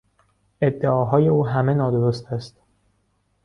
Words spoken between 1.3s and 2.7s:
همه نادرست است.